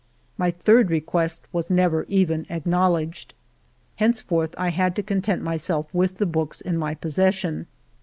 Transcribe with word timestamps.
My 0.35 0.49
third 0.49 0.89
request 0.89 1.43
was 1.51 1.69
never 1.69 2.05
even 2.09 2.47
acknowledged. 2.49 3.35
Henceforward 3.97 4.55
I 4.57 4.69
had 4.71 4.95
to 4.95 5.03
content 5.03 5.43
myself 5.43 5.93
with 5.93 6.15
the 6.15 6.25
books 6.25 6.59
in 6.59 6.75
my 6.75 6.95
possession. 6.95 7.67